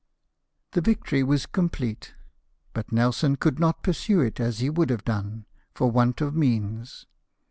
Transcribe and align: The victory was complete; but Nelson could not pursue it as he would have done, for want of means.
The 0.71 0.81
victory 0.81 1.21
was 1.21 1.45
complete; 1.45 2.15
but 2.73 2.91
Nelson 2.91 3.35
could 3.35 3.59
not 3.59 3.83
pursue 3.83 4.19
it 4.21 4.39
as 4.39 4.57
he 4.57 4.67
would 4.67 4.89
have 4.89 5.05
done, 5.05 5.45
for 5.75 5.91
want 5.91 6.21
of 6.21 6.33
means. 6.33 7.05